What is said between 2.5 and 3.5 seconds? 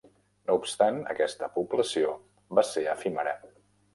va ser efímera.